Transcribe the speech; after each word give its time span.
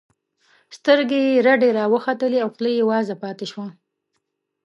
سترګې 0.77 1.21
یې 1.27 1.43
رډې 1.47 1.69
راوختلې 1.79 2.39
او 2.43 2.49
خوله 2.55 2.69
یې 2.77 2.83
وازه 2.89 3.15
پاتې 3.23 3.45
شوه 3.51 3.67